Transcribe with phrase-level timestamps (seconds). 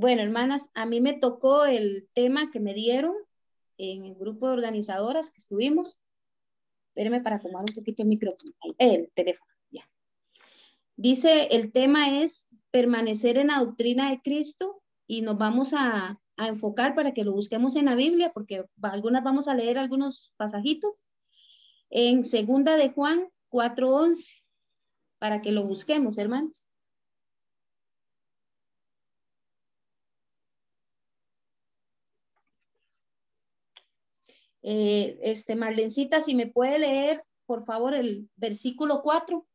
[0.00, 3.16] Bueno, hermanas, a mí me tocó el tema que me dieron
[3.78, 6.00] en el grupo de organizadoras que estuvimos.
[6.90, 9.90] Espérenme para acomodar un poquito el micrófono, el teléfono, ya.
[10.94, 16.46] Dice, el tema es permanecer en la doctrina de Cristo y nos vamos a, a
[16.46, 21.06] enfocar para que lo busquemos en la Biblia, porque algunas vamos a leer algunos pasajitos.
[21.90, 24.44] En segunda de Juan 4.11,
[25.18, 26.67] para que lo busquemos, hermanos.
[34.70, 39.46] Eh, este, Marlencita, si me puede leer, por favor, el versículo 4.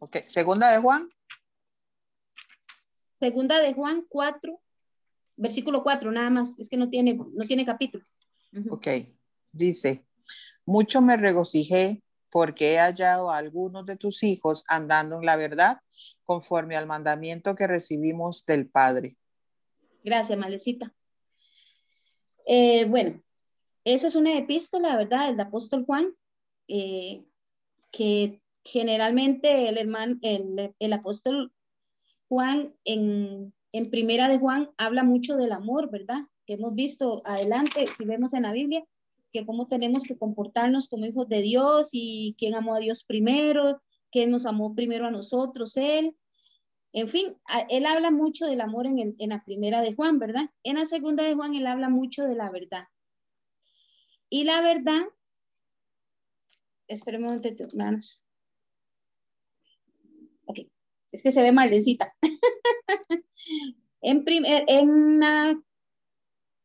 [0.00, 1.08] Ok, segunda de Juan.
[3.18, 4.60] Segunda de Juan 4,
[5.36, 8.04] versículo 4, nada más, es que no tiene, no tiene capítulo.
[8.68, 8.88] Ok,
[9.52, 10.04] dice,
[10.66, 15.80] mucho me regocijé porque he hallado a algunos de tus hijos andando en la verdad
[16.24, 19.16] conforme al mandamiento que recibimos del Padre.
[20.04, 20.92] Gracias, Malecita.
[22.46, 23.22] Eh, bueno,
[23.84, 25.30] esa es una epístola, ¿verdad?
[25.30, 26.14] El apóstol Juan,
[26.68, 27.24] eh,
[27.90, 31.52] que generalmente el hermano, el, apóstol
[32.28, 36.22] Juan en, en primera de Juan habla mucho del amor, ¿verdad?
[36.46, 38.84] Que hemos visto adelante, si vemos en la Biblia,
[39.32, 43.80] que cómo tenemos que comportarnos como hijos de Dios y quién amó a Dios primero,
[44.10, 46.16] quién nos amó primero a nosotros, Él.
[46.92, 47.36] En fin,
[47.68, 50.50] Él habla mucho del amor en, en la primera de Juan, ¿verdad?
[50.62, 52.84] En la segunda de Juan, Él habla mucho de la verdad.
[54.30, 55.02] Y la verdad,
[56.86, 58.26] espera un momento, hermanas.
[60.46, 60.60] Ok,
[61.12, 62.14] es que se ve maldecita.
[64.00, 65.60] en, primer, en la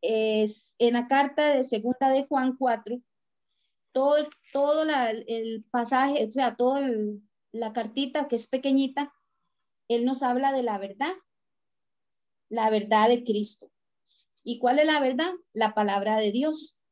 [0.04, 3.02] es en la carta de segunda de Juan 4,
[3.94, 4.18] todo,
[4.52, 6.82] todo el pasaje, o sea, toda
[7.54, 9.14] la cartita que es pequeñita,
[9.88, 11.14] él nos habla de la verdad,
[12.50, 13.72] la verdad de Cristo.
[14.44, 15.32] ¿Y cuál es la verdad?
[15.54, 16.84] La palabra de Dios.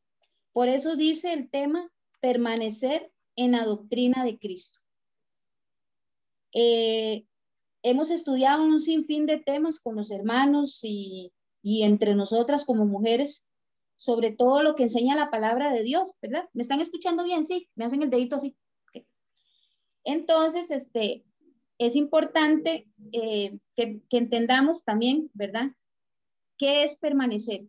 [0.53, 1.91] Por eso dice el tema,
[2.21, 4.79] permanecer en la doctrina de Cristo.
[6.53, 7.25] Eh,
[7.83, 13.51] hemos estudiado un sinfín de temas con los hermanos y y entre nosotras como mujeres
[14.01, 16.49] sobre todo lo que enseña la palabra de Dios, ¿verdad?
[16.53, 17.43] ¿Me están escuchando bien?
[17.43, 18.57] Sí, me hacen el dedito así.
[20.03, 21.23] Entonces, este,
[21.77, 25.67] es importante eh, que, que entendamos también, ¿verdad?
[26.57, 27.67] ¿Qué es permanecer?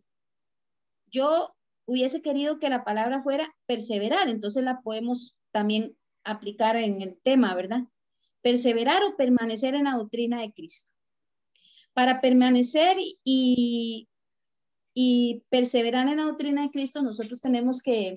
[1.05, 1.53] Yo
[1.85, 7.53] hubiese querido que la palabra fuera perseverar, entonces la podemos también aplicar en el tema,
[7.53, 7.83] ¿verdad?
[8.41, 10.92] Perseverar o permanecer en la doctrina de Cristo
[11.93, 14.07] para permanecer y,
[15.49, 18.15] perseverar en la doctrina de Cristo, nosotros tenemos que,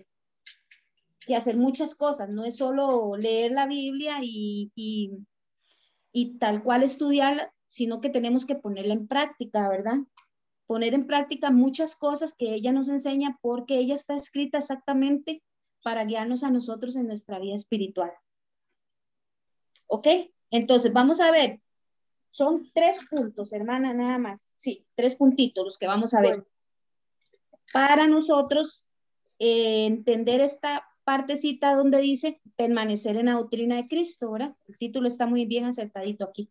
[1.35, 2.33] hacer muchas cosas.
[2.33, 5.11] No es solo leer la Biblia y, y,
[6.13, 9.99] y tal cual estudiarla, sino que tenemos que ponerla en práctica, ¿verdad?
[10.67, 15.43] Poner en práctica muchas cosas que ella nos enseña porque ella está escrita exactamente
[15.83, 18.13] para guiarnos a nosotros en nuestra vida espiritual.
[19.87, 20.07] ¿Ok?
[20.51, 21.61] Entonces, vamos a ver
[22.37, 24.51] son tres puntos, hermana, nada más.
[24.55, 26.45] Sí, tres puntitos los que vamos a ver.
[27.73, 28.85] Para nosotros
[29.39, 34.55] eh, entender esta partecita donde dice permanecer en la doctrina de Cristo, ¿verdad?
[34.69, 36.51] El título está muy bien acertadito aquí.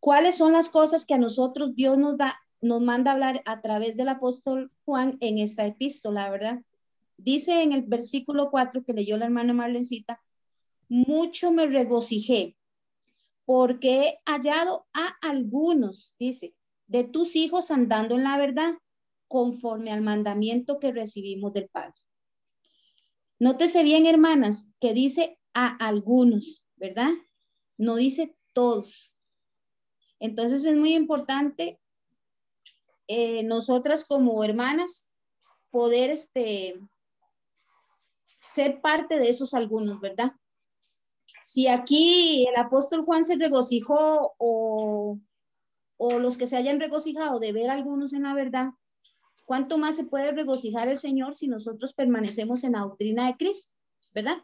[0.00, 3.96] ¿Cuáles son las cosas que a nosotros Dios nos da, nos manda hablar a través
[3.96, 6.62] del apóstol Juan en esta epístola, verdad?
[7.16, 10.20] Dice en el versículo 4 que leyó la hermana Marlencita,
[10.88, 12.55] mucho me regocijé
[13.46, 16.54] porque he hallado a algunos, dice,
[16.88, 18.74] de tus hijos andando en la verdad,
[19.28, 21.94] conforme al mandamiento que recibimos del Padre.
[23.38, 27.10] Nótese bien, hermanas, que dice a algunos, ¿verdad?
[27.78, 29.16] No dice todos.
[30.18, 31.78] Entonces es muy importante
[33.08, 35.16] eh, nosotras como hermanas
[35.70, 36.74] poder este,
[38.40, 40.32] ser parte de esos algunos, ¿verdad?
[41.46, 45.20] Si aquí el apóstol Juan se regocijó o,
[45.96, 48.70] o los que se hayan regocijado de ver algunos en la verdad,
[49.44, 53.76] ¿cuánto más se puede regocijar el Señor si nosotros permanecemos en la doctrina de Cristo,
[54.12, 54.38] verdad?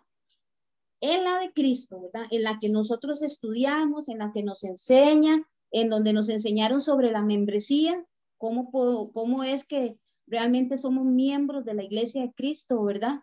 [1.01, 2.29] En la de Cristo, ¿verdad?
[2.31, 7.11] En la que nosotros estudiamos, en la que nos enseña, en donde nos enseñaron sobre
[7.11, 8.07] la membresía,
[8.39, 8.71] cómo,
[9.13, 9.99] cómo es que
[10.29, 13.23] realmente somos miembros de la iglesia de Cristo, ¿verdad?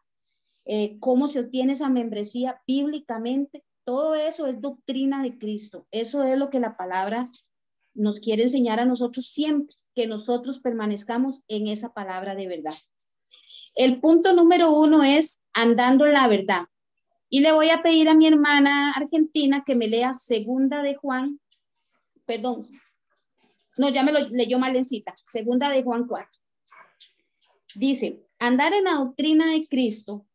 [0.66, 5.88] Eh, cómo se obtiene esa membresía bíblicamente, todo eso es doctrina de Cristo.
[5.90, 7.28] Eso es lo que la palabra
[7.96, 12.76] nos quiere enseñar a nosotros siempre, que nosotros permanezcamos en esa palabra de verdad.
[13.76, 16.66] El punto número uno es andando en la verdad.
[17.32, 21.40] Y le voy a pedir a mi hermana argentina que me lea segunda de Juan,
[22.28, 22.60] perdón,
[23.76, 26.28] no, ya me lo leyó Malencita, segunda de Juan 4.
[27.74, 30.28] Dice, andar en la doctrina de Cristo,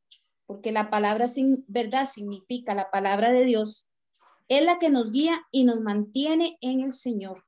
[0.47, 3.89] porque la palabra sin verdad significa la palabra de Dios,
[4.49, 7.39] es la que nos guía y nos mantiene en el Señor.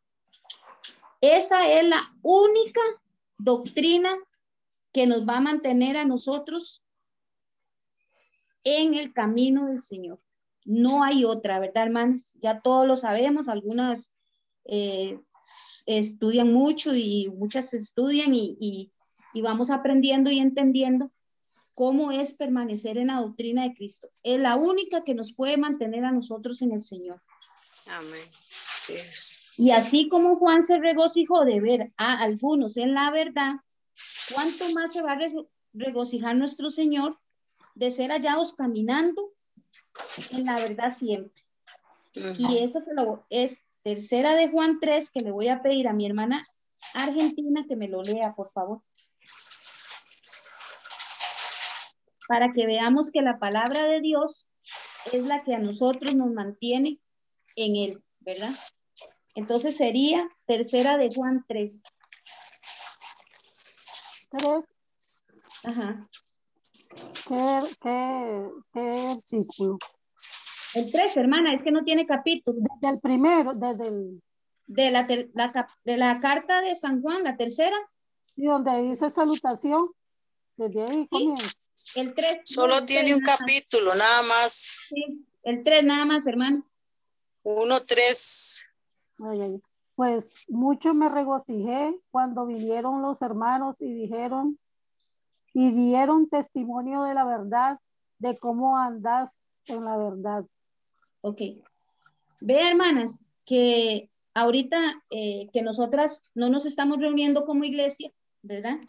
[1.20, 2.81] Esa es la única
[3.38, 4.16] doctrina
[4.93, 6.84] que nos va a mantener a nosotros
[8.64, 10.19] en el camino del Señor.
[10.64, 12.37] No hay otra, ¿verdad, hermanas?
[12.42, 14.16] Ya todos lo sabemos, algunas
[14.64, 15.20] eh,
[15.87, 18.92] estudian mucho y muchas estudian y,
[19.42, 21.10] vamos aprendiendo y entendiendo
[21.76, 24.08] cómo es permanecer en la doctrina de Cristo.
[24.25, 27.20] Es la única que nos puede mantener a nosotros en el Señor.
[27.88, 28.25] Amén.
[29.58, 33.56] Y así como Juan se regocijó de ver a algunos en la verdad,
[34.34, 35.19] ¿cuánto más se va a
[35.75, 37.19] regocijar nuestro Señor
[37.75, 39.31] de ser hallados caminando
[40.31, 41.44] en la verdad siempre?
[42.38, 45.93] Y eso se lo, es tercera de Juan 3, que le voy a pedir a
[45.93, 46.40] mi hermana
[46.94, 48.81] argentina que me lo lea, por favor.
[52.28, 54.49] Para que veamos que la palabra de Dios
[55.12, 57.00] es la que a nosotros nos mantiene
[57.56, 58.50] en él, ¿verdad?
[59.34, 61.82] Entonces sería tercera de Juan 3.
[64.31, 64.64] ¿Tres?
[65.64, 66.00] Ajá.
[67.28, 69.17] ¿Qué, qué, qué
[70.76, 72.58] el 3, hermana, es que no tiene capítulo.
[72.61, 74.23] Desde el primero, desde el...
[74.67, 77.76] De la, de la carta de San Juan, la tercera.
[78.34, 79.90] Y donde dice salutación.
[80.56, 81.62] Desde ahí comienza.
[81.96, 82.40] El 3.
[82.44, 84.52] Solo tiene un capítulo, nada más.
[84.88, 86.67] Sí, el 3 nada más, hermano.
[87.43, 88.73] 1, 3.
[89.94, 94.58] Pues mucho me regocijé cuando vinieron los hermanos y dijeron
[95.55, 97.78] y dieron testimonio de la verdad,
[98.19, 100.44] de cómo andas en la verdad.
[101.23, 101.40] Ok.
[102.43, 108.12] Vea, hermanas, que ahorita eh, que nosotras no nos estamos reuniendo como iglesia,
[108.43, 108.81] ¿verdad?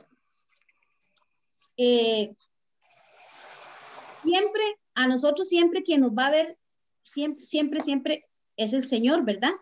[1.77, 2.33] Eh,
[4.27, 4.63] siempre,
[4.93, 6.57] a nosotros siempre quien nos va a ver,
[7.01, 8.25] siempre, siempre, siempre
[8.55, 9.53] es el Señor, ¿verdad?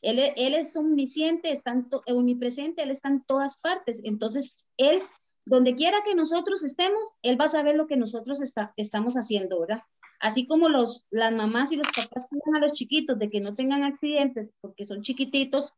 [0.00, 1.74] Él, él es omnisciente, está
[2.06, 4.00] omnipresente, Él está en todas partes.
[4.04, 5.00] Entonces, Él,
[5.44, 9.60] donde quiera que nosotros estemos, Él va a saber lo que nosotros está, estamos haciendo,
[9.60, 9.82] ¿verdad?
[10.22, 13.52] así como los, las mamás y los papás cuidan a los chiquitos de que no
[13.52, 15.74] tengan accidentes porque son chiquititos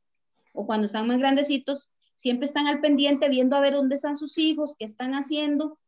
[0.53, 4.37] o cuando están más grandecitos, siempre están al pendiente viendo a ver dónde están sus
[4.39, 5.79] hijos, qué están haciendo,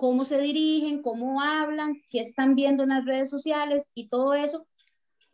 [0.00, 4.66] cómo se dirigen, cómo hablan, qué están viendo en las redes sociales y todo eso.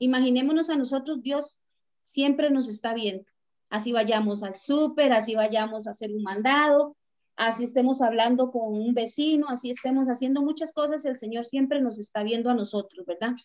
[0.00, 1.60] Imaginémonos a nosotros, Dios
[2.02, 3.24] siempre nos está viendo.
[3.70, 6.96] Así vayamos al súper, así vayamos a hacer un mandado,
[7.36, 12.00] así estemos hablando con un vecino, así estemos haciendo muchas cosas, el Señor siempre nos
[12.00, 13.36] está viendo a nosotros, ¿verdad?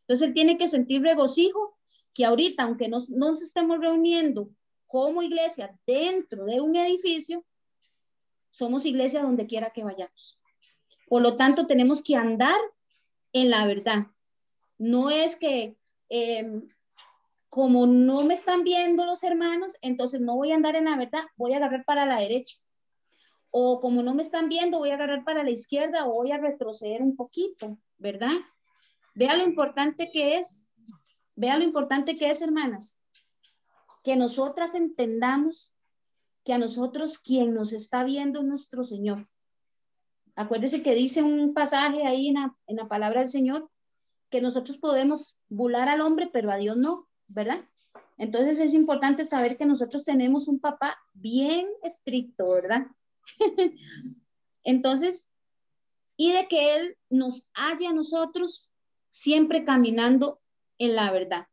[0.00, 1.76] Entonces Él tiene que sentir regocijo
[2.14, 4.48] que ahorita, aunque no nos estemos reuniendo
[4.86, 7.44] como iglesia dentro de un edificio,
[8.50, 10.38] somos iglesia donde quiera que vayamos.
[11.12, 12.58] Por lo tanto, tenemos que andar
[13.34, 14.06] en la verdad.
[14.78, 15.76] No es que
[16.08, 16.66] em,
[17.50, 21.24] como no me están viendo los hermanos, entonces no voy a andar en la verdad,
[21.36, 22.56] voy a agarrar para la derecha
[23.50, 26.38] o como no me están viendo, voy a agarrar para la izquierda o voy a
[26.38, 28.32] retroceder un poquito, ¿verdad?
[29.14, 30.66] Vea lo importante que es,
[31.36, 32.98] vea lo importante que es, hermanas,
[34.02, 35.74] que nosotras entendamos
[36.42, 39.22] que a nosotros quien nos está viendo es nuestro Señor.
[40.34, 43.70] Acuérdese que dice un pasaje ahí en la, en la palabra del Señor,
[44.30, 47.60] que nosotros podemos bular al hombre, pero a Dios no, ¿verdad?
[48.16, 52.86] Entonces es importante saber que nosotros tenemos un papá bien estricto, ¿verdad?
[54.64, 55.30] Entonces,
[56.16, 58.70] y de que Él nos haya a nosotros
[59.10, 60.40] siempre caminando
[60.78, 61.46] en la verdad.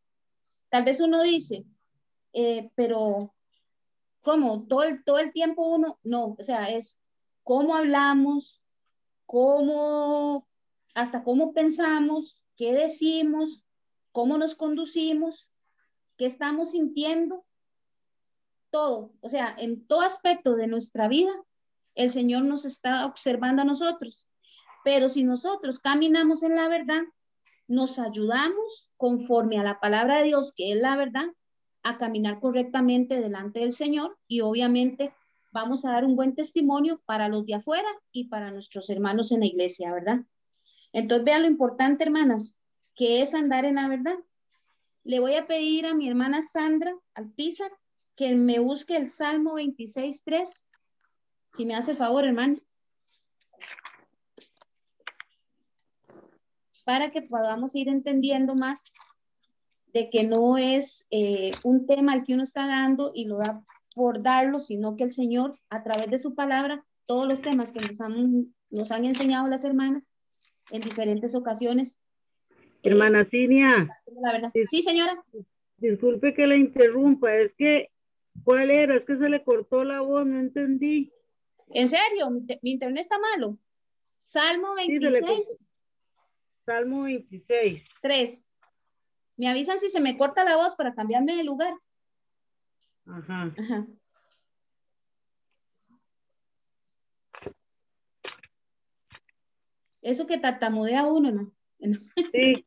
[0.70, 1.66] Tal vez uno dice,
[2.34, 3.34] eh, pero
[4.22, 4.68] ¿cómo?
[4.68, 7.02] Todo el, todo el tiempo uno, no, o sea, es
[7.44, 8.62] cómo hablamos,
[9.30, 10.48] cómo,
[10.96, 13.64] hasta cómo pensamos, qué decimos,
[14.12, 15.52] cómo nos conducimos,
[16.18, 17.46] qué estamos sintiendo,
[18.72, 21.32] todo, o sea, en todo aspecto de nuestra vida,
[21.94, 24.28] el Señor nos está observando a nosotros.
[24.84, 27.04] Pero si nosotros caminamos en la verdad,
[27.68, 31.28] nos ayudamos conforme a la palabra de Dios, que es la verdad,
[31.84, 35.14] a caminar correctamente delante del Señor y obviamente
[35.52, 39.42] vamos a dar un buen testimonio para los de afuera y para nuestros hermanos en
[39.42, 40.20] la iglesia, ¿verdad?
[40.94, 42.56] Entonces vean lo importante, hermanas,
[42.96, 44.16] que es andar en la verdad.
[45.04, 47.72] Le voy a pedir a mi hermana Sandra Alpizar
[48.16, 50.68] que me busque el Salmo 26.3
[51.56, 52.60] si me hace el favor, hermano.
[56.90, 58.92] para que podamos ir entendiendo más
[59.94, 63.64] de que no es eh, un tema al que uno está dando y lo da
[64.00, 67.82] por darlo, sino que el Señor, a través de su palabra, todos los temas que
[67.82, 70.10] nos han, nos han enseñado las hermanas
[70.72, 72.00] en diferentes ocasiones.
[72.82, 74.02] Hermana Cinia.
[74.22, 74.52] La verdad.
[74.70, 75.22] Sí, señora.
[75.76, 77.90] Disculpe que la interrumpa, es que,
[78.46, 78.96] ¿cuál era?
[78.96, 81.12] Es que se le cortó la voz, no entendí.
[81.74, 82.30] ¿En serio?
[82.62, 83.58] ¿Mi, internet está malo?
[84.18, 85.66] Salmo 26.
[86.66, 87.84] Salmo 26.
[88.02, 88.48] 3.
[89.36, 91.74] Me avisan si se me corta la voz para cambiarme de lugar.
[93.10, 93.54] Ajá.
[93.58, 93.88] Ajá.
[100.02, 101.52] Eso que tartamudea uno, ¿no?
[102.34, 102.66] Sí.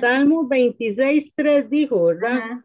[0.00, 2.64] Salmo 26, 3 dijo, ¿verdad?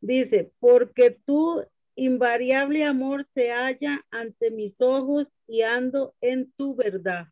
[0.00, 1.62] Dice, porque tu
[1.96, 7.26] invariable amor se halla ante mis ojos y ando en tu verdad.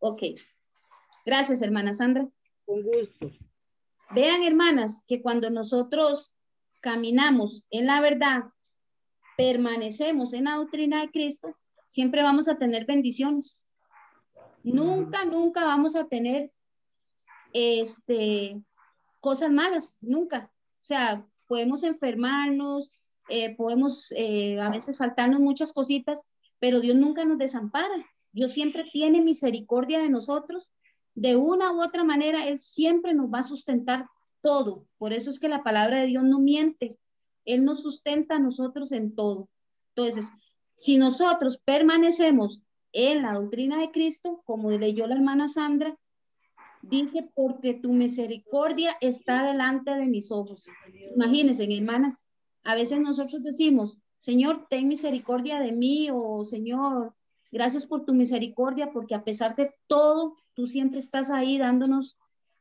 [0.00, 0.22] Ok.
[1.24, 2.26] Gracias, hermana Sandra.
[2.64, 3.30] Con gusto.
[4.10, 6.34] Vean, hermanas, que cuando nosotros
[6.80, 8.44] caminamos en la verdad,
[9.36, 11.56] permanecemos en la doctrina de Cristo,
[11.86, 13.64] siempre vamos a tener bendiciones.
[14.62, 16.52] Nunca, nunca vamos a tener
[17.52, 18.60] este,
[19.20, 20.50] cosas malas, nunca.
[20.82, 22.90] O sea, podemos enfermarnos,
[23.28, 28.04] eh, podemos eh, a veces faltarnos muchas cositas, pero Dios nunca nos desampara.
[28.32, 30.68] Dios siempre tiene misericordia de nosotros.
[31.14, 34.06] De una u otra manera, Él siempre nos va a sustentar
[34.42, 34.86] todo.
[34.98, 36.98] Por eso es que la palabra de Dios no miente.
[37.44, 39.48] Él nos sustenta a nosotros en todo.
[39.94, 40.30] Entonces,
[40.74, 45.96] si nosotros permanecemos en la doctrina de Cristo, como leyó la hermana Sandra,
[46.82, 50.66] dije, porque tu misericordia está delante de mis ojos.
[51.14, 52.18] Imagínense, hermanas,
[52.64, 57.14] a veces nosotros decimos, Señor, ten misericordia de mí o Señor,
[57.50, 62.18] gracias por tu misericordia, porque a pesar de todo, tú siempre estás ahí dándonos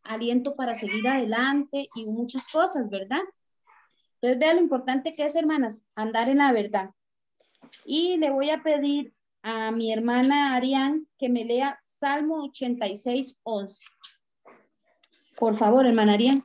[0.08, 3.22] aliento para seguir adelante y muchas cosas, ¿verdad?
[4.16, 6.90] Entonces, vea lo importante que es, hermanas, andar en la verdad.
[7.86, 13.88] Y le voy a pedir a mi hermana Arián que me lea Salmo 86, 11.
[15.38, 16.44] Por favor, hermana Arián.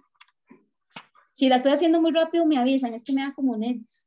[1.33, 4.07] Si la estoy haciendo muy rápido, me avisan, es que me da como nervios.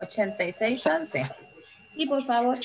[0.00, 1.22] 86, 11.
[1.96, 2.58] Y por favor.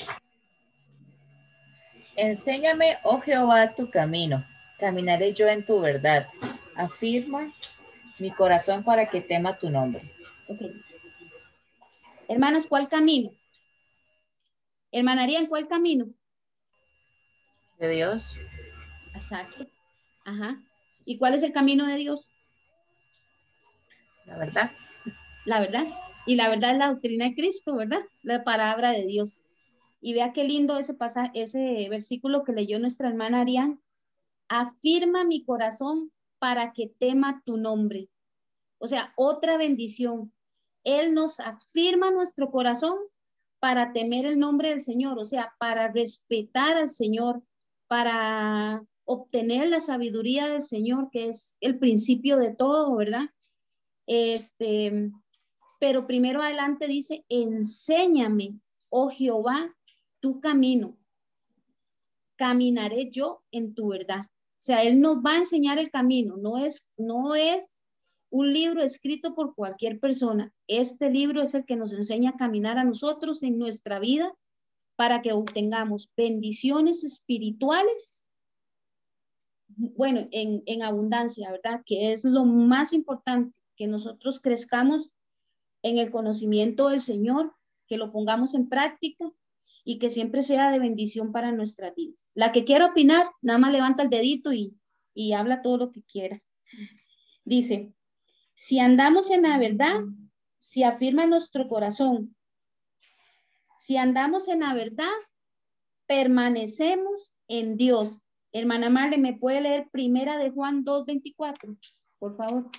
[2.16, 4.44] Enséñame, oh Jehová, tu camino.
[4.78, 6.28] Caminaré yo en tu verdad.
[6.74, 7.52] Afirma
[8.18, 10.12] mi corazón para que tema tu nombre.
[10.48, 10.82] Okay.
[12.28, 13.30] Hermanas, ¿cuál camino?
[14.92, 16.06] Hermanaría, ¿en cuál camino?
[17.78, 18.38] De Dios.
[19.14, 19.66] Exacto.
[20.24, 20.62] Ajá.
[21.04, 22.32] ¿Y cuál es el camino de Dios?
[24.24, 24.70] La verdad.
[25.44, 25.86] La verdad.
[26.26, 28.00] Y la verdad es la doctrina de Cristo, ¿verdad?
[28.22, 29.42] La palabra de Dios.
[30.00, 33.80] Y vea qué lindo ese pasaje, ese versículo que leyó nuestra hermana Arián.
[34.48, 38.08] Afirma mi corazón para que tema tu nombre.
[38.78, 40.32] O sea, otra bendición.
[40.84, 42.98] Él nos afirma nuestro corazón
[43.58, 47.42] para temer el nombre del Señor, o sea, para respetar al Señor,
[47.88, 53.30] para obtener la sabiduría del Señor, que es el principio de todo, ¿verdad?
[54.06, 55.10] Este,
[55.80, 58.60] pero primero adelante dice, enséñame,
[58.90, 59.74] oh Jehová,
[60.20, 60.96] tu camino.
[62.36, 64.26] Caminaré yo en tu verdad.
[64.26, 67.80] O sea, Él nos va a enseñar el camino, no es, no es
[68.30, 70.52] un libro escrito por cualquier persona.
[70.66, 74.34] Este libro es el que nos enseña a caminar a nosotros en nuestra vida
[74.96, 78.26] para que obtengamos bendiciones espirituales,
[79.68, 81.82] bueno, en, en abundancia, ¿verdad?
[81.84, 85.10] Que es lo más importante, que nosotros crezcamos
[85.82, 87.54] en el conocimiento del Señor,
[87.86, 89.30] que lo pongamos en práctica
[89.88, 92.28] y que siempre sea de bendición para nuestras vidas.
[92.34, 94.74] La que quiera opinar, nada más levanta el dedito y,
[95.14, 96.42] y habla todo lo que quiera.
[97.44, 97.92] Dice,
[98.52, 100.00] si andamos en la verdad,
[100.58, 102.34] si afirma nuestro corazón,
[103.78, 105.12] si andamos en la verdad,
[106.06, 108.18] permanecemos en Dios.
[108.50, 111.78] Hermana Marle, ¿me puede leer primera de Juan 2.24?
[112.18, 112.70] Por favor.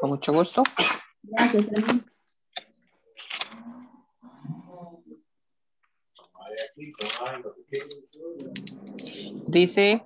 [0.00, 0.64] Con mucho gusto.
[1.22, 2.04] Gracias, hermano.
[9.46, 10.02] Dice,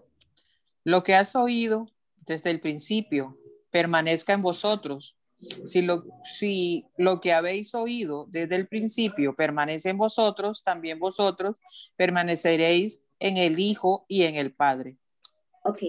[0.84, 1.88] lo que has oído
[2.26, 3.38] desde el principio,
[3.70, 5.16] permanezca en vosotros.
[5.66, 11.60] Si lo, si lo que habéis oído desde el principio permanece en vosotros, también vosotros
[11.96, 14.96] permaneceréis en el Hijo y en el Padre.
[15.62, 15.82] Ok.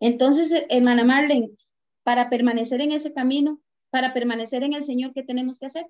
[0.00, 1.50] Entonces, hermana Marlene,
[2.02, 5.86] para permanecer en ese camino, para permanecer en el Señor, ¿qué tenemos que hacer?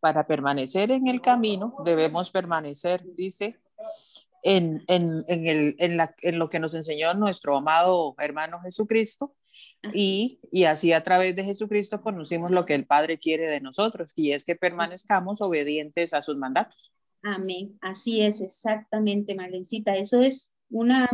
[0.00, 3.60] Para permanecer en el camino debemos permanecer, dice,
[4.42, 9.34] en, en, en, el, en, la, en lo que nos enseñó nuestro amado hermano Jesucristo.
[9.94, 14.12] Y, y así a través de Jesucristo conocimos lo que el Padre quiere de nosotros
[14.14, 16.92] y es que permanezcamos obedientes a sus mandatos.
[17.22, 17.78] Amén.
[17.80, 19.96] Así es, exactamente, Marlencita.
[19.96, 21.08] Eso es una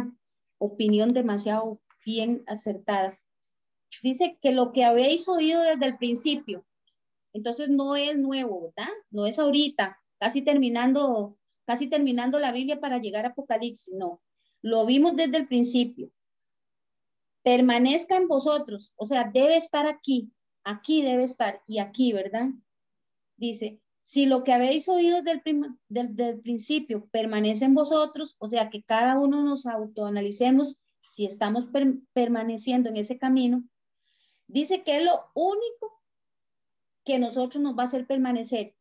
[0.59, 3.19] opinión demasiado bien acertada.
[4.03, 6.65] Dice que lo que habéis oído desde el principio,
[7.37, 8.93] entonces no es nuevo, ¿verdad?
[9.11, 14.23] No es ahorita, casi terminando, casi terminando la Biblia para llegar a Apocalipsis, no.
[14.63, 16.11] Lo vimos desde el principio.
[17.43, 20.33] Permanezca en vosotros, o sea, debe estar aquí,
[20.65, 22.49] aquí debe estar y aquí, ¿verdad?
[23.37, 25.43] Dice, si lo que habéis oído del,
[25.89, 31.69] del, principio permanece en vosotros, o sea, que cada uno nos autoanalicemos si estamos
[32.15, 33.63] permaneciendo en ese camino,
[34.47, 35.96] dice que es lo único
[37.07, 38.75] que nosotros nos va a hacer permanecer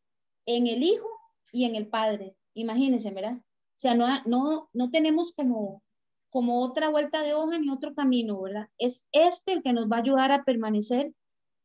[0.44, 1.08] en el Hijo
[1.52, 2.36] y en el Padre.
[2.52, 3.36] Imagínense, ¿verdad?
[3.36, 5.82] O sea, no, no, no tenemos como,
[6.28, 8.68] como otra vuelta de hoja ni otro camino, ¿verdad?
[8.76, 11.14] Es este el que nos va a ayudar a permanecer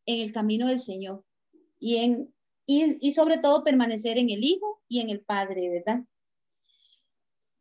[0.06, 1.26] en el camino del Señor
[1.80, 2.34] y en
[2.66, 6.04] y, sobre todo permanecer en el Hijo y en el Padre, ¿verdad?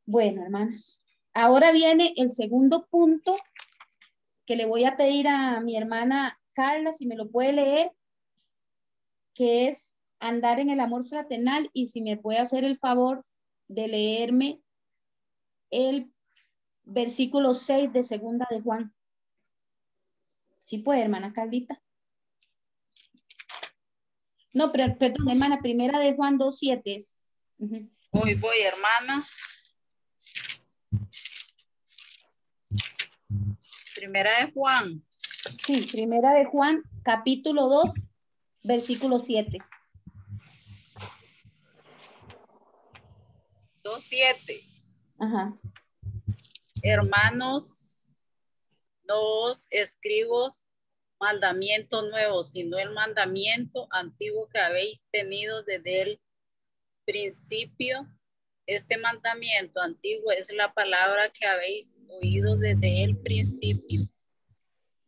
[0.07, 1.05] Bueno, hermanas,
[1.35, 3.37] ahora viene el segundo punto
[4.47, 7.93] que le voy a pedir a mi hermana Carla, si me lo puede leer,
[9.41, 13.25] que es andar en el amor fraternal y si me puede hacer el favor
[13.69, 14.61] de leerme
[15.71, 16.13] el
[16.83, 18.95] versículo 6 de segunda de Juan.
[20.63, 21.81] Sí puede, hermana Carlita.
[24.53, 27.19] No, pero, perdón, hermana, primera de Juan 2.7 es.
[28.13, 29.25] Voy, voy, hermana.
[33.95, 35.03] Primera de Juan.
[35.65, 37.91] Sí, primera de Juan, capítulo 2,
[38.63, 39.59] versículo 7.
[43.83, 44.63] 2.7.
[45.19, 45.55] Ajá.
[46.83, 48.15] Hermanos,
[49.05, 50.67] dos escribos
[51.21, 56.21] mandamiento nuevo, sino el mandamiento antiguo que habéis tenido desde el
[57.05, 58.09] principio.
[58.67, 64.09] Este mandamiento antiguo es la palabra que habéis oído desde el principio.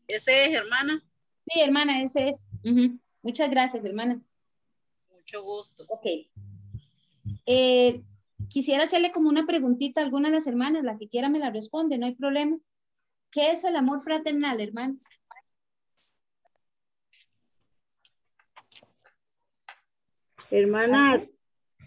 [0.07, 1.03] ¿Ese es, hermana?
[1.49, 2.47] Sí, hermana, ese es.
[3.23, 4.21] Muchas gracias, hermana.
[5.11, 5.85] Mucho gusto.
[5.89, 6.07] Ok.
[7.47, 8.03] Eh,
[8.49, 11.51] quisiera hacerle como una preguntita a alguna de las hermanas, la que quiera me la
[11.51, 12.59] responde, no hay problema.
[13.31, 15.05] ¿Qué es el amor fraternal, hermanos?
[20.51, 21.27] Hermana.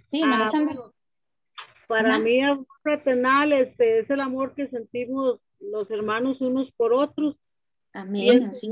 [0.07, 0.91] Sí, hermana ah,
[1.87, 7.35] Para mí, amor fraternal este, es el amor que sentimos los hermanos unos por otros.
[7.93, 8.71] Amén, así.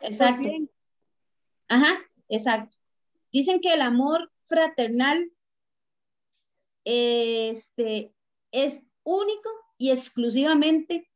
[0.00, 0.48] Exacto.
[1.68, 1.98] Ajá,
[2.28, 2.76] exacto.
[3.32, 5.30] Dicen que el amor fraternal
[6.84, 8.12] este,
[8.50, 11.08] es único y exclusivamente,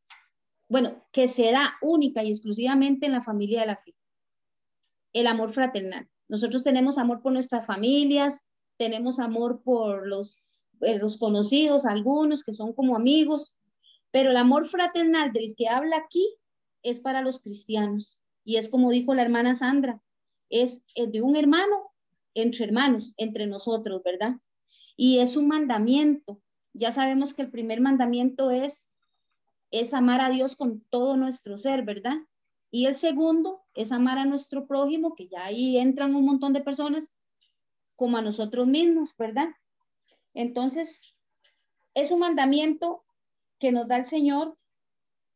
[0.69, 3.95] bueno, que se da única y exclusivamente en la familia de la fe.
[5.13, 6.09] El amor fraternal.
[6.29, 10.39] Nosotros tenemos amor por nuestras familias, tenemos amor por los,
[10.81, 13.57] eh, los conocidos, algunos que son como amigos,
[14.11, 16.37] pero el amor fraternal del que habla aquí
[16.85, 18.21] es para los cristianos.
[18.45, 20.01] Y es como dijo la hermana Sandra,
[20.51, 21.91] es de un hermano
[22.35, 24.37] entre hermanos, entre nosotros, ¿verdad?
[24.97, 26.41] Y es un mandamiento.
[26.73, 28.91] Ya sabemos que el primer mandamiento es,
[29.71, 32.19] es amar a Dios con todo nuestro ser, ¿verdad?
[32.71, 36.61] Y el segundo es amar a nuestro prójimo, que ya ahí entran un montón de
[36.61, 37.15] personas,
[37.97, 39.49] como a nosotros mismos, ¿verdad?
[40.35, 41.15] Entonces,
[41.95, 43.05] es un mandamiento
[43.61, 44.53] que nos da el Señor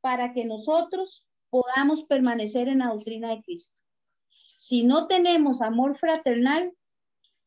[0.01, 3.77] para que nosotros podamos permanecer en la doctrina de Cristo.
[4.59, 6.73] Si no tenemos amor fraternal,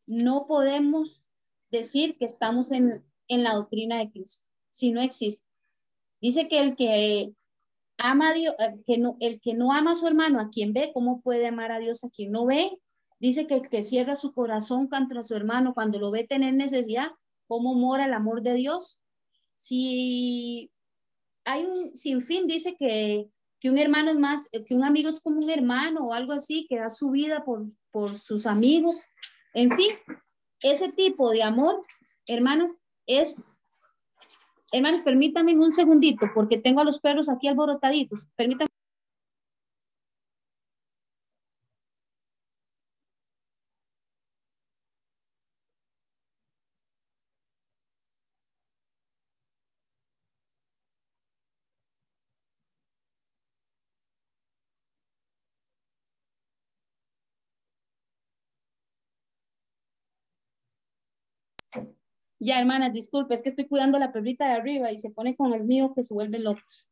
[0.06, 1.24] no podemos
[1.70, 5.46] decir que estamos en, en la doctrina de Cristo, si no existe.
[6.20, 7.34] Dice que el que
[7.98, 10.74] ama a Dios, eh, que no, el que no ama a su hermano, a quien
[10.74, 12.78] ve, ¿cómo puede amar a Dios a quien no ve?
[13.20, 17.12] Dice que el que cierra su corazón contra su hermano cuando lo ve tener necesidad,
[17.48, 19.02] ¿cómo mora el amor de Dios?
[19.56, 20.70] Si
[21.46, 23.30] hay un sinfín, dice que,
[23.62, 26.66] que un hermano es más, que un amigo es como un hermano o algo así,
[26.68, 29.06] que da su vida por, por sus amigos.
[29.54, 29.92] En fin,
[30.62, 31.82] ese tipo de amor,
[32.28, 33.62] hermanos, es
[34.74, 38.28] Hermanos, permítanme un segundito porque tengo a los perros aquí alborotaditos.
[38.38, 38.71] Permítanme.
[62.44, 65.54] Ya, hermanas, disculpe, es que estoy cuidando la perrita de arriba y se pone con
[65.54, 66.90] el mío que se vuelven locos.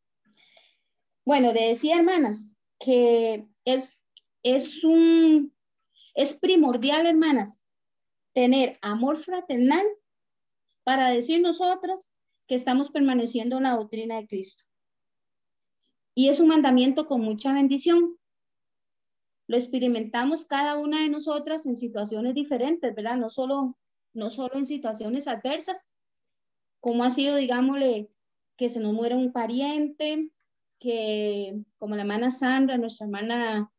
[1.26, 4.06] Bueno, le decía, hermanas, que es,
[4.44, 5.52] es un,
[6.14, 7.64] es primordial, hermanas,
[8.34, 9.84] tener amor fraternal
[10.84, 12.12] para decir nosotros
[12.46, 14.66] que estamos permaneciendo en la doctrina de Cristo.
[16.14, 18.20] Y es un mandamiento con mucha bendición.
[19.48, 23.18] Lo experimentamos cada una de nosotras en situaciones diferentes, ¿verdad?
[23.18, 23.79] No solo,
[24.14, 25.90] no solo en situaciones adversas,
[26.80, 28.10] como ha sido, digámosle,
[28.58, 30.30] que se nos muere un pariente,
[30.80, 33.72] que como la hermana Sandra, nuestra hermana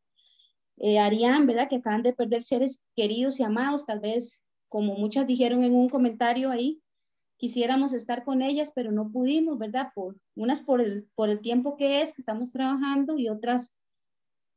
[0.77, 1.67] eh, Arián, ¿verdad?
[1.69, 5.89] Que acaban de perder seres queridos y amados, tal vez, como muchas dijeron en un
[5.89, 6.81] comentario ahí,
[7.37, 9.89] quisiéramos estar con ellas, pero no pudimos, ¿verdad?
[9.95, 13.73] Por, unas por el, por el tiempo que es, que estamos trabajando, y otras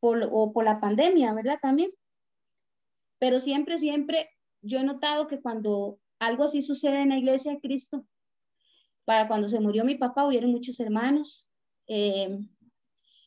[0.01, 1.59] por, o por la pandemia, ¿verdad?
[1.61, 1.91] También.
[3.19, 4.29] Pero siempre, siempre,
[4.65, 8.07] yo he notado que cuando algo así sucede en la iglesia de Cristo,
[9.05, 11.47] para cuando se murió mi papá, hubieron muchos hermanos.
[11.87, 12.39] Eh,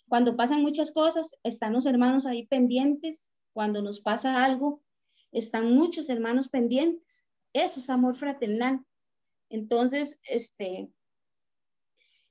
[0.09, 3.31] cuando pasan muchas cosas, están los hermanos ahí pendientes.
[3.53, 4.81] Cuando nos pasa algo,
[5.31, 7.29] están muchos hermanos pendientes.
[7.53, 8.83] Eso es amor fraternal.
[9.49, 10.89] Entonces, este,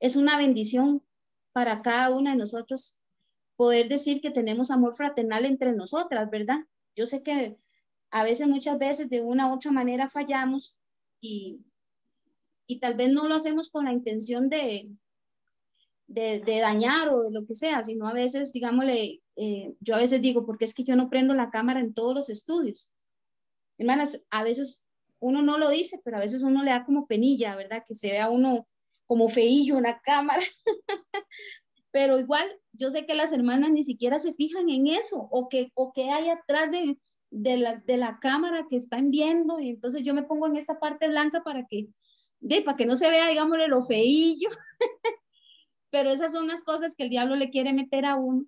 [0.00, 1.02] es una bendición
[1.52, 3.00] para cada una de nosotros
[3.56, 6.58] poder decir que tenemos amor fraternal entre nosotras, ¿verdad?
[6.94, 7.56] Yo sé que
[8.10, 10.78] a veces, muchas veces, de una u otra manera fallamos
[11.20, 11.60] y,
[12.66, 14.90] y tal vez no lo hacemos con la intención de,
[16.06, 20.22] de, dañar o de lo que sea, sino a veces, digámosle, eh, yo a veces
[20.22, 22.90] digo, porque es que yo no prendo la cámara en todos los estudios.
[23.78, 24.86] Hermanas, a veces
[25.18, 27.82] uno no lo dice, pero a veces uno le da como penilla, ¿verdad?
[27.86, 28.64] Que se vea uno
[29.06, 30.42] como feillo en la cámara.
[31.90, 35.70] pero igual, yo sé que las hermanas ni siquiera se fijan en eso, o que,
[35.74, 36.98] o que hay atrás de,
[37.36, 40.78] de, la, de la cámara que están viendo, y entonces yo me pongo en esta
[40.78, 41.88] parte blanca para que,
[42.40, 44.48] de, para que no se vea, digámosle, lo feillo.
[45.90, 48.44] pero esas son las cosas que el diablo le quiere meter a uno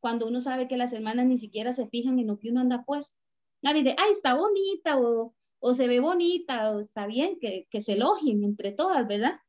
[0.00, 2.84] cuando uno sabe que las hermanas ni siquiera se fijan en lo que uno anda
[2.84, 3.20] puesto.
[3.64, 7.80] Ay, de, ay, está bonita, o o se ve bonita, o está bien, que, que
[7.80, 9.40] se elogien entre todas, ¿verdad?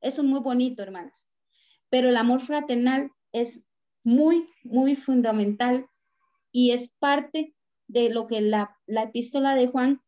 [0.00, 1.28] Eso es muy bonito, hermanas.
[1.90, 3.62] Pero el amor fraternal es
[4.04, 5.88] muy, muy fundamental
[6.52, 7.54] y es parte
[7.88, 10.00] de lo que la, la epístola de Juan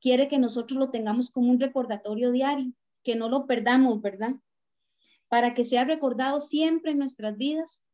[0.00, 2.72] quiere que nosotros lo tengamos como un recordatorio diario,
[3.04, 4.34] que no lo perdamos, ¿verdad?
[5.28, 7.84] Para que sea recordado siempre en nuestras vidas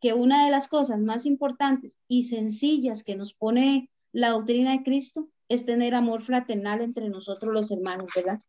[0.00, 4.82] que una de las cosas más importantes y sencillas que nos pone la doctrina de
[4.82, 8.40] Cristo es tener amor fraternal entre nosotros los hermanos, ¿verdad?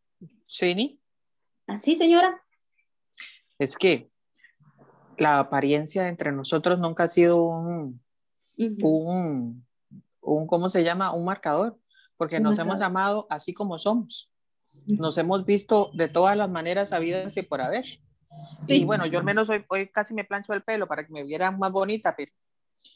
[0.47, 0.99] Sí.
[1.67, 2.41] Así, señora.
[3.59, 4.09] Es que
[5.17, 8.01] la apariencia entre nosotros nunca ha sido un,
[8.57, 9.65] un,
[10.23, 11.11] un, ¿cómo se llama?
[11.13, 11.77] Un marcador,
[12.17, 14.31] porque nos hemos amado así como somos.
[14.87, 17.85] Nos hemos visto de todas las maneras habidas y por haber.
[17.85, 18.01] Sí.
[18.67, 21.23] Y bueno, yo al menos hoy, hoy casi me plancho el pelo para que me
[21.23, 22.31] viera más bonita, pero,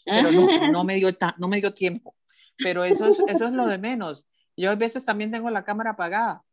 [0.03, 2.15] pero no, no, me dio no me dio tiempo
[2.57, 4.25] pero eso es, eso es lo de menos.
[4.55, 6.43] Yo a veces también tengo la cámara apagada,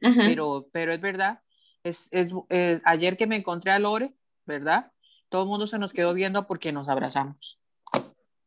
[0.00, 1.40] pero, pero es verdad,
[1.82, 4.14] es, es eh, ayer que me encontré a Lore,
[4.46, 4.92] ¿verdad?
[5.28, 7.60] Todo el mundo se nos quedó viendo porque nos abrazamos.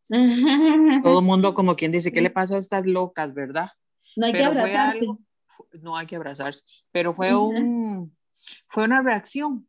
[0.09, 3.71] Todo el mundo como quien dice, ¿qué le pasa a estas locas, verdad?
[4.15, 5.05] No hay que abrazarse.
[5.81, 8.15] no hay que abrazarse, pero fue, un,
[8.69, 9.67] fue una reacción,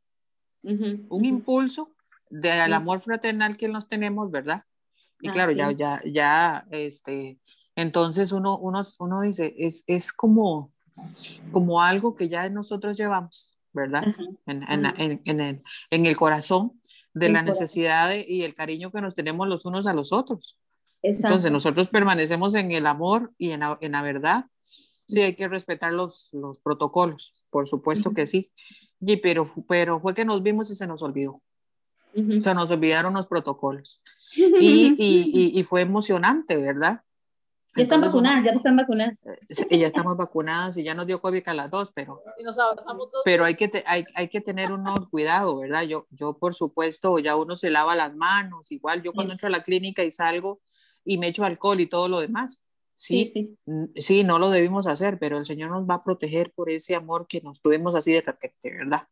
[0.63, 1.95] un impulso
[2.31, 4.65] del amor fraternal que nos tenemos, ¿verdad?
[5.21, 7.39] Y claro, ya, ya, ya, este,
[7.75, 10.73] entonces uno, uno, uno dice, es, es como,
[11.51, 14.05] como algo que ya nosotros llevamos, ¿verdad?
[14.47, 16.81] en, en, en, el, en, el, corazón
[17.15, 20.59] de la necesidad y el cariño que nos tenemos los unos a los otros.
[21.03, 24.47] Entonces nosotros permanecemos en el amor y en la, en la verdad.
[25.07, 28.51] Sí, hay que respetar los, los protocolos, por supuesto que sí.
[29.01, 31.41] Y, pero, pero fue que nos vimos y se nos olvidó.
[32.39, 34.01] Se nos olvidaron los protocolos.
[34.31, 37.01] Y, y, y, fue emocionante, ¿verdad?
[37.79, 39.27] Ya están vacunadas, ya están vacunadas.
[39.71, 42.21] Eh, ya estamos vacunadas y ya nos dio COVID a las dos, pero,
[43.25, 45.83] pero hay, que hay, hay, que tener uno cuidado, ¿verdad?
[45.83, 49.53] Yo, yo, por supuesto, ya uno se lava las manos, igual yo cuando entro a
[49.53, 50.61] la clínica y salgo
[51.05, 52.63] y me echo alcohol y todo lo demás.
[52.95, 53.57] Sí, sí,
[53.95, 54.25] sí.
[54.25, 57.41] no lo debimos hacer, pero el Señor nos va a proteger por ese amor que
[57.41, 59.07] nos tuvimos así de repente, ¿verdad?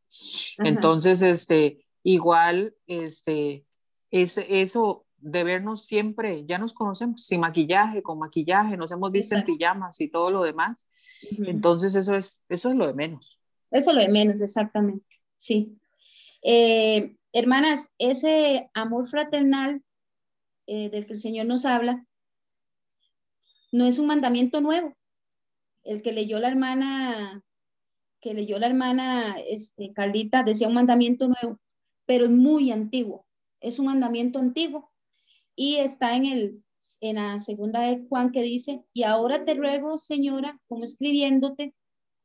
[0.58, 3.64] Entonces, este, igual, este,
[4.10, 9.34] es, eso de vernos siempre, ya nos conocemos, sin maquillaje, con maquillaje, nos hemos visto
[9.34, 10.86] en pijamas y todo lo demás.
[11.46, 13.38] Entonces eso es, eso es lo de menos.
[13.70, 15.78] Eso es lo de menos, exactamente, sí.
[16.42, 19.82] Eh, hermanas, ese amor fraternal
[20.66, 22.04] eh, del que el Señor nos habla,
[23.72, 24.96] no es un mandamiento nuevo.
[25.82, 27.42] El que leyó la hermana
[28.20, 31.60] que leyó la hermana este, Carlita decía un mandamiento nuevo,
[32.06, 33.24] pero es muy antiguo.
[33.60, 34.90] Es un mandamiento antiguo
[35.56, 36.62] y está en, el,
[37.00, 41.74] en la segunda de Juan que dice, y ahora te ruego, señora, como escribiéndote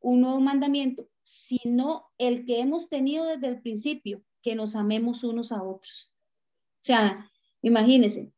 [0.01, 5.51] un nuevo mandamiento, sino el que hemos tenido desde el principio, que nos amemos unos
[5.51, 6.11] a otros.
[6.81, 8.33] O sea, imagínense,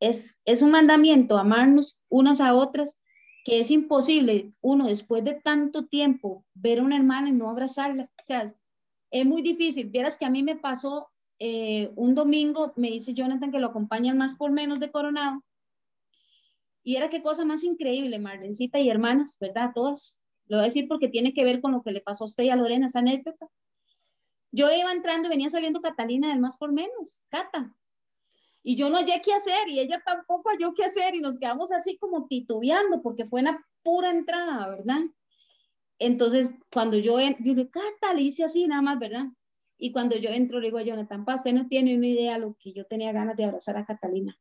[0.00, 2.98] es, es un mandamiento amarnos unas a otras
[3.44, 8.10] que es imposible uno después de tanto tiempo ver a una hermana y no abrazarla.
[8.20, 8.52] O sea,
[9.10, 9.88] es muy difícil.
[9.88, 14.18] Vieras que a mí me pasó eh, un domingo, me dice Jonathan que lo acompañan
[14.18, 15.42] más por menos de Coronado.
[16.82, 19.72] Y era qué cosa más increíble, Marlencita y hermanas, ¿verdad?
[19.74, 20.22] Todas.
[20.46, 22.44] Lo voy a decir porque tiene que ver con lo que le pasó a usted
[22.44, 23.48] y a Lorena, esa anécdota.
[24.52, 27.74] Yo iba entrando y venía saliendo Catalina del más por menos, Cata
[28.68, 31.70] y yo no hallé qué hacer y ella tampoco halló qué hacer y nos quedamos
[31.70, 35.02] así como titubeando porque fue una pura entrada, ¿verdad?
[36.00, 39.26] Entonces, cuando yo, yo Cata, le hice así nada más, ¿verdad?
[39.78, 42.56] Y cuando yo entro, le digo a Jonathan, pa, usted no tiene una idea lo
[42.58, 44.38] que yo tenía ganas de abrazar a Catalina.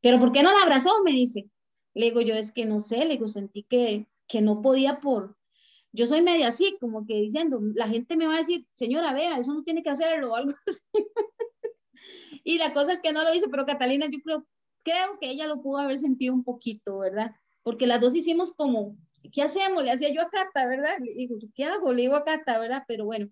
[0.00, 1.02] Pero ¿por qué no la abrazó?
[1.02, 1.50] Me dice.
[1.94, 5.36] Le digo yo, es que no sé, le digo, sentí que, que no podía por...
[5.92, 9.38] Yo soy media así, como que diciendo, la gente me va a decir, señora, vea,
[9.38, 11.06] eso no tiene que hacerlo o algo así.
[12.44, 14.46] Y la cosa es que no lo hice, pero Catalina, yo creo,
[14.84, 17.32] creo que ella lo pudo haber sentido un poquito, ¿verdad?
[17.62, 18.96] Porque las dos hicimos como,
[19.32, 19.82] ¿qué hacemos?
[19.82, 20.98] Le hacía yo a Cata, ¿verdad?
[21.00, 21.92] Le digo, ¿qué hago?
[21.92, 22.84] Le digo a Cata, ¿verdad?
[22.86, 23.28] Pero bueno,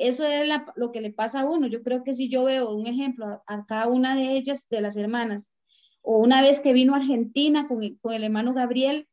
[0.00, 1.66] eso es lo que le pasa a uno.
[1.66, 4.96] Yo creo que si yo veo un ejemplo a, cada una de ellas, de las
[4.96, 5.54] hermanas,
[6.02, 9.06] o una vez que vino a Argentina con con el hermano Gabriel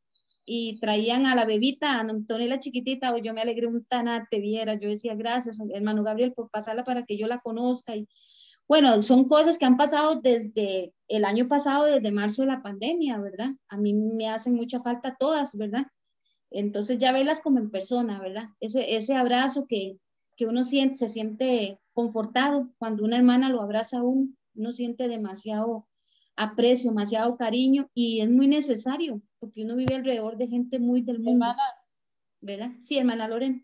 [0.45, 4.75] y traían a la bebita, a Antonella chiquitita, o yo me alegré un tanate, viera,
[4.75, 8.07] yo decía, gracias, hermano Gabriel, por pasarla para que yo la conozca y
[8.67, 13.17] bueno, son cosas que han pasado desde el año pasado, desde marzo de la pandemia,
[13.17, 13.51] ¿verdad?
[13.69, 15.87] A mí me hacen mucha falta todas, ¿verdad?
[16.51, 18.49] Entonces ya verlas como en persona, ¿verdad?
[18.59, 19.97] Ese, ese abrazo que,
[20.37, 25.07] que uno siente, se siente confortado cuando una hermana lo abraza a uno, uno siente
[25.07, 25.87] demasiado
[26.35, 31.19] aprecio, demasiado cariño y es muy necesario porque uno vive alrededor de gente muy del
[31.19, 31.45] mundo.
[31.45, 31.63] Hermana.
[32.39, 32.71] ¿Verdad?
[32.79, 33.61] Sí, hermana Lorena.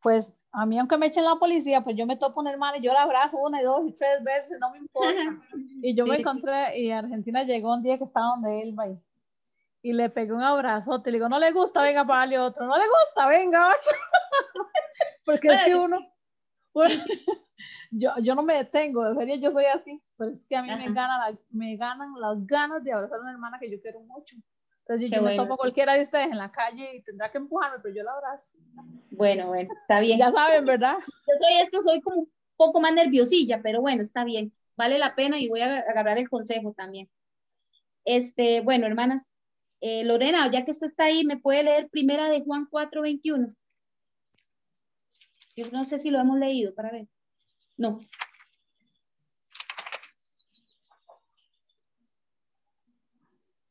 [0.00, 2.82] Pues a mí aunque me echen la policía, pues yo me topo poner mal y
[2.82, 5.12] yo la abrazo una y dos y tres veces, no me importa.
[5.84, 8.76] Y yo me encontré, y Argentina llegó un día que estaba donde él,
[9.82, 12.66] y, y le pegué un abrazote, le digo, no le gusta, venga, para darle otro,
[12.66, 13.74] no le gusta, venga,
[15.24, 15.98] porque es que uno,
[17.90, 20.68] yo, yo no me detengo, de serio yo soy así, pero es que a mí
[20.68, 24.36] me, gana me ganan las ganas de abrazar a una hermana que yo quiero mucho.
[24.86, 27.94] Entonces yo, me topo cualquiera de ustedes en la calle y tendrá que empujarme, pero
[27.94, 28.50] yo la abrazo.
[29.10, 30.18] Bueno, bueno, está bien.
[30.18, 30.96] Ya saben, ¿verdad?
[30.98, 34.52] Yo soy, es que soy como un poco más nerviosilla, pero bueno, está bien.
[34.76, 37.08] Vale la pena y voy a agarrar el consejo también.
[38.04, 39.32] Este, bueno, hermanas,
[39.80, 43.48] eh, Lorena, ya que usted está ahí, ¿me puede leer primera de Juan 4, 21?
[45.56, 47.08] Yo no sé si lo hemos leído para ver.
[47.76, 47.98] No.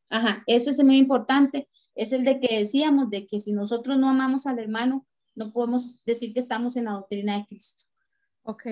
[0.10, 1.67] Ajá, ese es muy importante.
[1.96, 6.04] Es el de que decíamos, de que si nosotros no amamos al hermano, no podemos
[6.04, 7.86] decir que estamos en la doctrina de Cristo.
[8.44, 8.63] Ok.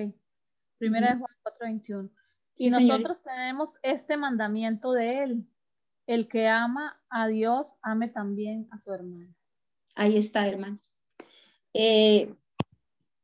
[0.78, 2.10] Primera de Juan 4:21.
[2.56, 5.46] y nosotros tenemos este mandamiento de él.
[6.06, 9.34] El que ama a Dios, ame también a su hermano.
[9.94, 10.94] Ahí está, hermanas.
[11.72, 12.34] Eh,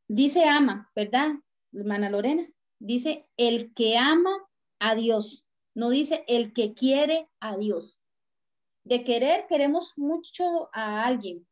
[0.09, 1.35] dice ama, ¿verdad,
[1.73, 2.47] hermana Lorena?
[2.79, 4.37] Dice el que ama
[4.79, 5.47] a Dios.
[5.75, 8.01] No dice el que quiere a Dios
[8.87, 11.45] de querer, queremos mucho a alguien,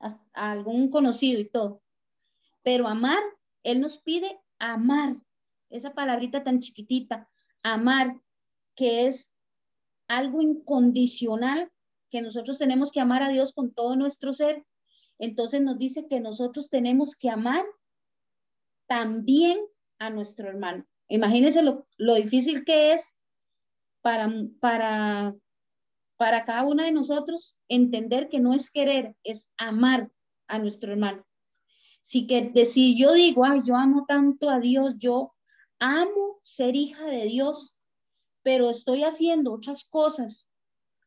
[0.00, 1.82] a, algún conocido y todo.
[2.62, 3.22] Pero amar,
[3.62, 5.16] Él nos pide amar,
[5.70, 7.30] esa palabrita tan chiquitita,
[7.62, 8.20] amar,
[8.76, 9.34] que es
[10.08, 11.72] algo incondicional,
[12.10, 14.66] que nosotros tenemos que amar a Dios con todo nuestro ser.
[15.18, 17.64] Entonces nos dice que nosotros tenemos que amar
[18.86, 19.58] también
[19.98, 20.84] a nuestro hermano.
[21.08, 23.16] Imagínense lo, lo difícil que es
[24.02, 25.34] para, para
[26.16, 30.10] para cada una de nosotros entender que no es querer, es amar
[30.46, 31.24] a nuestro hermano.
[32.00, 35.34] Si, que, si yo digo, ay, yo amo tanto a Dios, yo
[35.78, 37.76] amo ser hija de Dios,
[38.42, 40.48] pero estoy haciendo otras cosas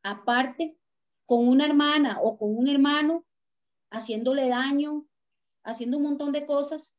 [0.03, 0.77] aparte
[1.25, 3.25] con una hermana o con un hermano,
[3.89, 5.05] haciéndole daño,
[5.63, 6.95] haciendo un montón de cosas,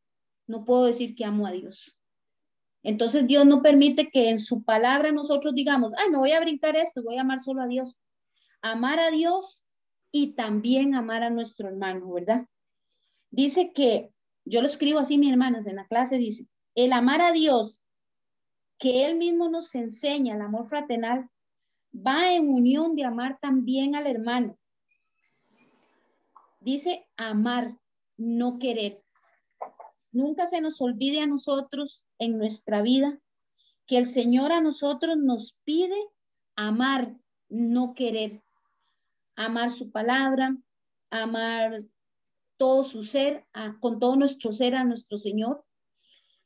[0.49, 1.99] no puedo decir que amo a Dios.
[2.83, 6.75] Entonces Dios no permite que en su palabra nosotros digamos, ay, no voy a brincar
[6.77, 7.99] esto, voy a amar solo a Dios.
[8.63, 9.65] Amar a Dios
[10.11, 12.47] y también amar a nuestro hermano, ¿verdad?
[13.31, 14.11] Dice que,
[14.45, 17.83] yo lo escribo así, mi hermanas, en la clase dice, el amar a Dios,
[18.79, 21.29] que Él mismo nos enseña, el amor fraternal,
[21.95, 24.57] va en unión de amar también al hermano.
[26.61, 27.77] Dice amar,
[28.17, 29.03] no querer.
[30.13, 33.21] Nunca se nos olvide a nosotros en nuestra vida
[33.87, 35.97] que el Señor a nosotros nos pide
[36.57, 37.17] amar,
[37.49, 38.43] no querer.
[39.37, 40.57] Amar su palabra,
[41.11, 41.81] amar
[42.57, 43.47] todo su ser,
[43.81, 45.65] con todo nuestro ser a nuestro Señor,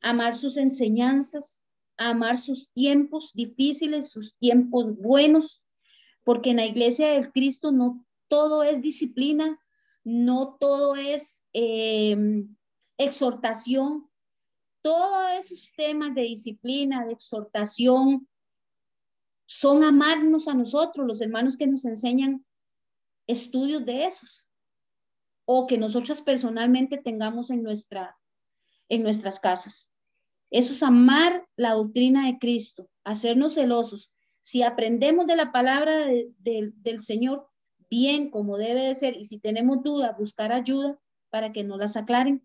[0.00, 1.64] amar sus enseñanzas,
[1.96, 5.62] amar sus tiempos difíciles, sus tiempos buenos,
[6.24, 9.58] porque en la iglesia del Cristo no todo es disciplina,
[10.04, 12.44] no todo es eh,
[12.98, 14.08] exhortación,
[14.82, 18.28] todos esos temas de disciplina, de exhortación,
[19.46, 22.44] son amarnos a nosotros, los hermanos que nos enseñan
[23.26, 24.48] estudios de esos
[25.44, 28.16] o que nosotras personalmente tengamos en, nuestra,
[28.88, 29.90] en nuestras casas.
[30.50, 34.12] Eso es amar la doctrina de Cristo, hacernos celosos.
[34.40, 36.06] Si aprendemos de la palabra
[36.38, 37.48] del Señor
[37.88, 41.96] bien como debe de ser y si tenemos duda, buscar ayuda para que nos las
[41.96, 42.42] aclaren.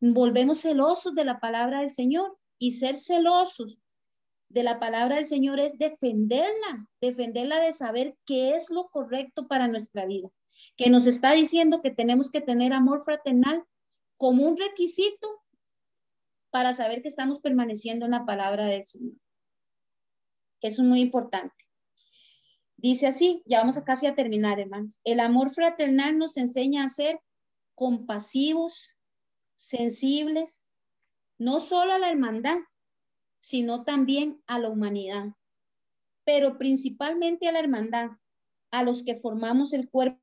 [0.00, 3.78] Volvemos celosos de la palabra del Señor y ser celosos
[4.48, 9.68] de la palabra del Señor es defenderla, defenderla de saber qué es lo correcto para
[9.68, 10.30] nuestra vida,
[10.76, 13.64] que nos está diciendo que tenemos que tener amor fraternal
[14.16, 15.28] como un requisito
[16.50, 19.16] para saber que estamos permaneciendo en la palabra del Señor.
[20.62, 21.54] Eso es muy importante.
[22.76, 25.00] Dice así, ya vamos a casi a terminar, hermanos.
[25.04, 27.20] El amor fraternal nos enseña a ser
[27.74, 28.96] compasivos,
[29.58, 30.66] sensibles,
[31.36, 32.58] no solo a la hermandad,
[33.40, 35.34] sino también a la humanidad,
[36.24, 38.10] pero principalmente a la hermandad,
[38.70, 40.20] a los que formamos el cuerpo